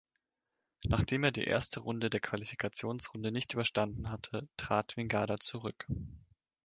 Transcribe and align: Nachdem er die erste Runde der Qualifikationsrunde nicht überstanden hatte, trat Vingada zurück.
Nachdem 0.87 1.23
er 1.25 1.31
die 1.31 1.43
erste 1.43 1.79
Runde 1.81 2.09
der 2.09 2.21
Qualifikationsrunde 2.21 3.31
nicht 3.31 3.53
überstanden 3.53 4.09
hatte, 4.09 4.47
trat 4.57 4.97
Vingada 4.97 5.37
zurück. 5.39 5.85